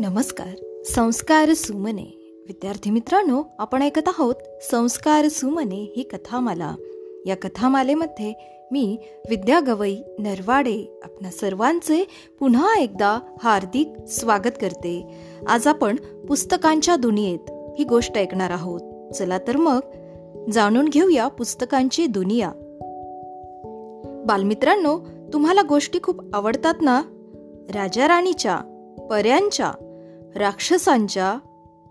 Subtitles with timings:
[0.00, 0.82] नमस्कार.
[0.84, 2.34] संस्कार सुमने.
[2.46, 4.34] विद्यार्थी मित्रांनो आपण ऐकत आहोत
[4.70, 6.74] संस्कार सुमने ही कथामाला.
[7.26, 8.32] या कथामालेमध्ये
[8.72, 8.98] मी
[9.28, 12.06] विद्या गवई नरवाडे आपणा सर्वांचे
[12.38, 15.14] पुन्हा एकदा हार्दिक स्वागत करते.
[15.48, 15.96] आज आपण
[16.28, 19.12] पुस्तकांच्या दुनियेत ही गोष्ट ऐकणार आहोत.
[19.12, 19.80] चला तर मग
[20.52, 22.48] जाणून घेऊया पुस्तकांची दुनिया.
[24.26, 24.98] बालमित्रांनो
[25.32, 27.02] तुम्हाला गोष्टी खूप आवडतात ना?
[27.74, 28.60] राजा राणीच्या
[29.10, 29.72] पर्यांच्या
[30.36, 31.38] राक्षसांच्या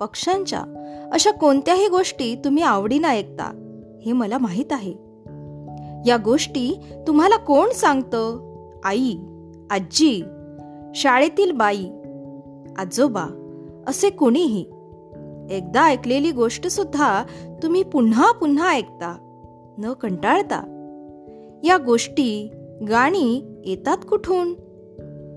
[0.00, 0.60] पक्ष्यांच्या
[1.12, 3.52] अशा कोणत्याही गोष्टी तुम्ही आवडीनं ऐकता
[4.06, 4.92] हे मला माहीत आहे.
[6.06, 8.38] या गोष्टी तुम्हाला कोण सांगतं?
[8.84, 9.16] आई
[9.70, 10.24] आजी
[10.94, 11.86] शाळेतील बाई
[12.78, 13.24] आजोबा
[13.88, 14.64] असे कोणीही.
[15.50, 17.24] एकदा ऐकलेली गोष्ट सुद्धा
[17.62, 19.18] तुम्ही पुन्हा पुन्हा ऐकता
[19.78, 20.72] न कंटाळता.
[21.64, 22.50] या गोष्टी
[22.88, 24.54] गाणी येतात कुठून?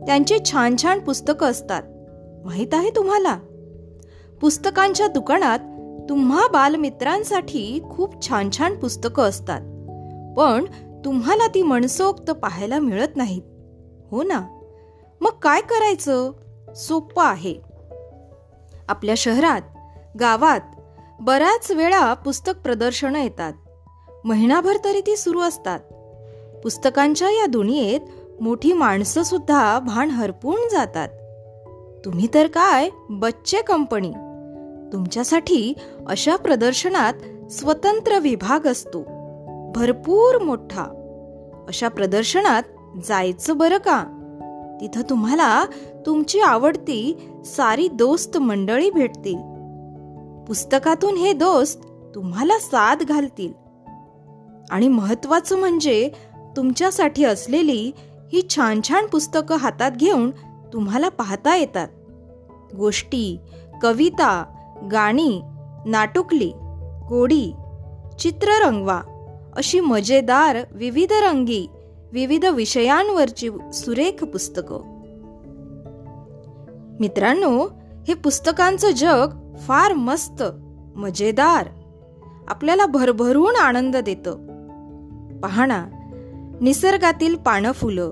[0.05, 1.83] त्यांची छान छान पुस्तकं असतात.
[2.45, 3.39] माहीत आहे तुम्हाला?
[4.41, 5.59] पुस्तकांच्या दुकानात
[6.09, 9.61] तुम्हा बालमित्रांसाठी खूप छान छान पुस्तकं असतात.
[10.37, 10.65] पण
[11.05, 13.41] तुम्हाला ती मनसोक्त पाहायला मिळत नाहीत.
[14.11, 14.59] हो ना?
[15.21, 16.31] मग काय करायचं?
[16.75, 17.55] सोपं आहे.
[18.89, 19.61] आपल्या शहरात
[20.19, 20.59] गावात
[21.19, 23.53] बऱ्याच वेळा पुस्तक प्रदर्शनं येतात.
[24.25, 25.79] महिनाभर तरी ती सुरू असतात.
[26.63, 27.99] पुस्तकांच्या या दुनियेत
[28.41, 31.09] मोठी माणसंसुद्धा भान हरपून जातात.
[32.05, 34.11] तुम्ही तर काय बच्चे कंपनी?
[34.93, 35.73] तुमच्यासाठी
[36.07, 37.13] अशा प्रदर्शनात
[37.51, 39.01] स्वतंत्र विभाग असतो.
[39.75, 40.83] भरपूर मोठा.
[41.67, 42.63] अशा प्रदर्शनात
[43.07, 44.05] जायचं बरं का?
[44.81, 45.65] तिथं तुम्हाला
[46.05, 49.37] तुमची आवडती सारी दोस्त मंडळी भेटतील.
[50.47, 51.81] पुस्तकातून हे दोस्त
[52.15, 53.53] तुम्हाला साथ घालतील.
[54.69, 56.09] आणि महत्वाचं म्हणजे
[56.57, 57.91] तुमच्यासाठी असलेली
[58.33, 60.31] ही छान छान पुस्तकं हातात घेऊन
[60.73, 61.87] तुम्हाला पाहता येतात.
[62.77, 63.39] गोष्टी
[63.81, 64.45] कविता
[64.91, 65.41] गाणी
[65.85, 66.49] नाटुकली
[67.09, 67.53] कोडी
[68.19, 69.01] चित्र रंगवा
[69.57, 71.67] अशी मजेदार विविध रंगी
[72.11, 74.81] विविध विषयांवरची सुरेख पुस्तकं.
[76.99, 77.67] मित्रांनो
[78.07, 79.29] हे पुस्तकांचं जग
[79.59, 80.43] फार मस्त
[80.95, 81.67] मजेदार
[82.47, 84.33] आपल्याला भरभरून आनंद देतं.
[85.39, 85.85] पाहणा
[86.61, 88.11] निसर्गातील पानं फुलं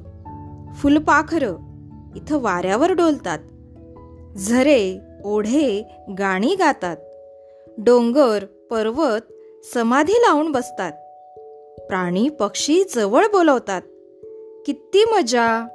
[0.76, 1.67] फुलपाखरं
[2.16, 3.40] इथं वाऱ्यावर डोलतात.
[4.38, 5.86] झरे ओढे
[6.20, 6.98] गाणी गातात.
[7.78, 9.20] डोंगर पर्वत
[9.74, 10.92] समाधी लावून बसतात.
[11.88, 13.82] प्राणी पक्षी जवळ बोलवतात.
[14.66, 15.68] किती मजा!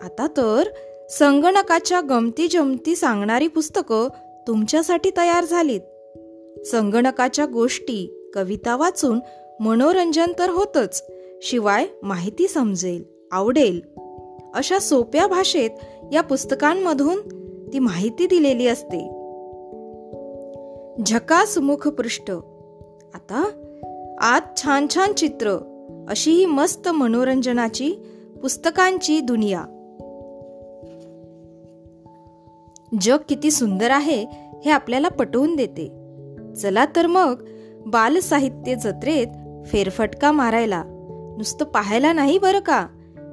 [0.00, 0.68] आता तर
[1.10, 4.08] संगणकाच्या गमती जमती सांगणारी पुस्तकं
[4.46, 5.80] तुमच्यासाठी तयार झालीत.
[6.66, 9.20] संगणकाच्या गोष्टी कविता वाचून
[9.60, 11.06] मनोरंजन तर होतच
[11.42, 13.97] शिवाय माहिती समजेल आवडेल.
[14.58, 15.70] अशा सोप्या भाषेत
[16.12, 17.18] या पुस्तकांमधून
[17.72, 19.08] ती माहिती दिलेली असते.
[21.06, 22.30] झकास मुखपृष्ठ
[23.14, 23.50] आता
[24.20, 25.50] आत छान छान चित्र
[26.08, 27.94] अशी ही मस्त मनोरंजनाची
[28.42, 29.64] पुस्तकांची दुनिया.
[33.00, 34.24] जग किती सुंदर आहे
[34.64, 35.92] हे आपल्याला पटवून देते.
[36.54, 37.44] चला तर मग
[37.86, 39.26] बालसाहित्य जत्रेत
[39.66, 40.82] फेरफटका मारायला.
[41.38, 42.86] नुसतं पाहायला नाही बरं का?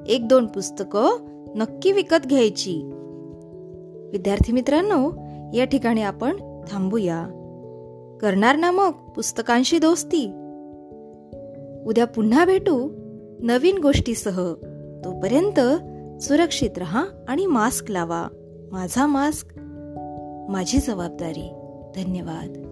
[0.08, 1.24] एक दोन पुस्तकं
[1.56, 2.82] नक्की विकत घ्यायची.
[4.12, 5.12] विद्यार्थी मित्रांनो
[5.54, 6.36] या ठिकाणी आपण
[6.70, 7.28] थांबूया.
[8.22, 10.26] करणार ना मग पुस्तकांशी दोस्ती?
[11.86, 12.88] उद्या पुन्हा भेटू
[13.40, 14.54] नवीन गोष्टीसह.
[15.04, 15.60] तोपर्यंत
[16.22, 18.28] सुरक्षित रहा आणि मास्क लावा.
[18.72, 19.46] माझा मास्क
[20.50, 21.52] माझी जबाबदारी.
[21.96, 22.65] धन्यवाद.